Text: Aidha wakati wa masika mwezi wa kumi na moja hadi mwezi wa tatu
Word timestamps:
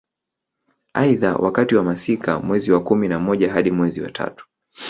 Aidha 0.93 1.35
wakati 1.35 1.75
wa 1.75 1.83
masika 1.83 2.39
mwezi 2.39 2.71
wa 2.71 2.83
kumi 2.83 3.07
na 3.07 3.19
moja 3.19 3.53
hadi 3.53 3.71
mwezi 3.71 4.01
wa 4.01 4.09
tatu 4.11 4.47